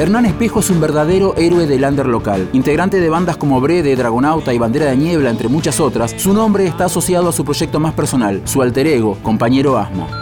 [0.00, 2.48] Hernán Espejo es un verdadero héroe del under local.
[2.54, 6.66] Integrante de bandas como Brede, Dragonauta y Bandera de Niebla, entre muchas otras, su nombre
[6.66, 10.19] está asociado a su proyecto más personal, su alter ego, compañero Asma.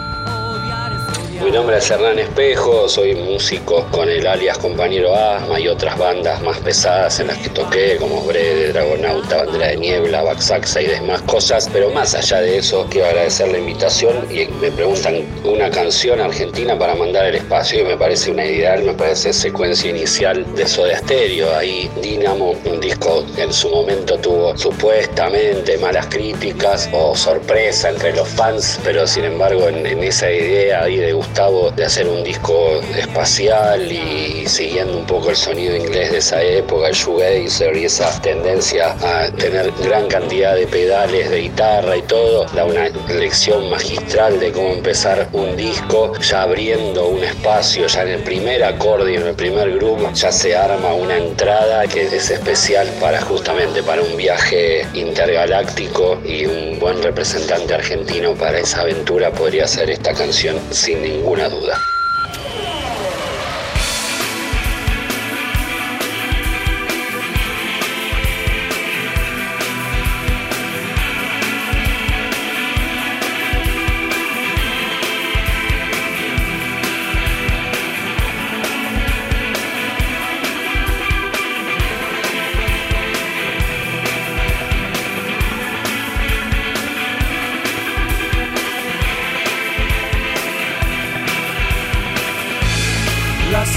[1.43, 6.41] Mi nombre es Hernán Espejo, soy músico con el alias Compañero Asma y otras bandas
[6.41, 11.21] más pesadas en las que toqué, como Brede, Dragonauta, Bandera de Niebla, Baxaxa y demás
[11.21, 11.69] cosas.
[11.71, 16.77] Pero más allá de eso, quiero agradecer la invitación y me preguntan una canción argentina
[16.77, 20.97] para mandar al espacio y me parece una ideal, me parece secuencia inicial de Soda
[20.97, 21.55] Stereo.
[21.55, 28.13] Ahí Dynamo, un disco que en su momento tuvo supuestamente malas críticas o sorpresa entre
[28.13, 32.81] los fans, pero sin embargo en, esa idea ahí de gustar de hacer un disco
[32.97, 38.09] espacial y siguiendo un poco el sonido inglés de esa época, el shoegazer y esa
[38.21, 44.39] tendencia a tener gran cantidad de pedales de guitarra y todo, da una lección magistral
[44.39, 49.15] de cómo empezar un disco, ya abriendo un espacio, ya en el primer acorde y
[49.15, 54.01] en el primer grupo, ya se arma una entrada que es especial para justamente para
[54.01, 60.57] un viaje intergaláctico y un buen representante argentino para esa aventura podría ser esta canción
[60.71, 61.98] sin ningún ninguna duda.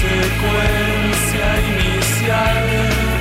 [0.03, 3.12] secuencia inicial.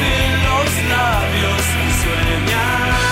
[0.00, 3.11] en los labios y sueña.